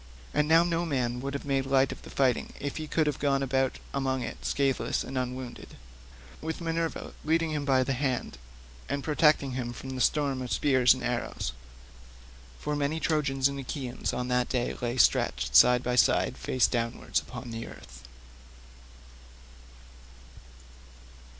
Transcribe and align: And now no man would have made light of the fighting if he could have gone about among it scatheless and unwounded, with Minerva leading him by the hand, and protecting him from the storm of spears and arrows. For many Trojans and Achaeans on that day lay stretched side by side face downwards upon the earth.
And 0.33 0.47
now 0.47 0.63
no 0.63 0.83
man 0.83 1.19
would 1.19 1.35
have 1.35 1.45
made 1.45 1.67
light 1.67 1.91
of 1.91 2.01
the 2.01 2.09
fighting 2.09 2.53
if 2.59 2.77
he 2.77 2.87
could 2.87 3.05
have 3.05 3.19
gone 3.19 3.43
about 3.43 3.77
among 3.93 4.23
it 4.23 4.43
scatheless 4.45 5.03
and 5.03 5.15
unwounded, 5.15 5.75
with 6.41 6.59
Minerva 6.59 7.13
leading 7.23 7.51
him 7.51 7.65
by 7.65 7.83
the 7.83 7.93
hand, 7.93 8.39
and 8.89 9.03
protecting 9.03 9.51
him 9.51 9.73
from 9.73 9.91
the 9.91 10.01
storm 10.01 10.41
of 10.41 10.51
spears 10.51 10.95
and 10.95 11.03
arrows. 11.03 11.53
For 12.57 12.75
many 12.75 12.99
Trojans 12.99 13.47
and 13.47 13.59
Achaeans 13.59 14.11
on 14.11 14.27
that 14.29 14.49
day 14.49 14.75
lay 14.81 14.97
stretched 14.97 15.55
side 15.55 15.83
by 15.83 15.95
side 15.95 16.35
face 16.35 16.65
downwards 16.65 17.19
upon 17.19 17.51
the 17.51 17.67
earth. 17.67 18.01